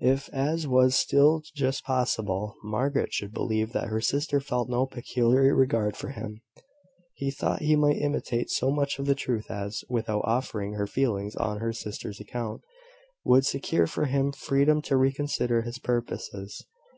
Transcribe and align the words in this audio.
If, 0.00 0.30
as 0.30 0.66
was 0.66 0.94
still 0.94 1.42
just 1.54 1.84
possible, 1.84 2.56
Margaret 2.64 3.12
should 3.12 3.34
believe 3.34 3.72
that 3.74 3.88
her 3.88 4.00
sister 4.00 4.40
felt 4.40 4.70
no 4.70 4.86
peculiar 4.86 5.54
regard 5.54 5.98
for 5.98 6.08
him, 6.08 6.40
he 7.12 7.30
thought 7.30 7.60
he 7.60 7.76
might 7.76 7.98
intimate 7.98 8.48
so 8.48 8.70
much 8.70 8.98
of 8.98 9.04
the 9.04 9.14
truth 9.14 9.50
as, 9.50 9.84
without 9.90 10.22
offending 10.26 10.72
her 10.78 10.86
feelings 10.86 11.36
on 11.36 11.58
her 11.58 11.74
sister's 11.74 12.20
account, 12.20 12.62
would 13.22 13.44
secure 13.44 13.86
for 13.86 14.06
him 14.06 14.32
freedom 14.32 14.80
to 14.80 14.96
reconsider 14.96 15.60
his 15.60 15.78
purposes. 15.78 16.64